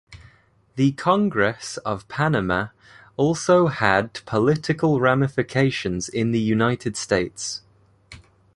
[0.77, 2.69] The Congress of Panama
[3.17, 7.61] also had political ramifications in the United States.